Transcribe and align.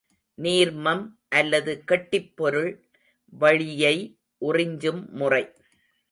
நீர்மம் 0.37 1.03
அல்லது 1.29 1.83
கெட்டிப்பொருள் 1.91 2.71
வளியை 3.33 3.95
உறிஞ்சும் 4.41 5.03
முறை. 5.11 5.43